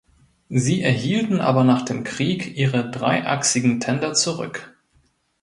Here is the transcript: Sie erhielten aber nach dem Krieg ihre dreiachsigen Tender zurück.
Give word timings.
Sie 0.49 0.81
erhielten 0.81 1.39
aber 1.39 1.63
nach 1.63 1.83
dem 1.83 2.03
Krieg 2.03 2.57
ihre 2.57 2.89
dreiachsigen 2.89 3.79
Tender 3.79 4.15
zurück. 4.15 4.75